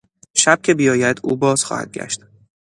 [0.35, 2.21] شب که بیاید او باز خواهد گشت.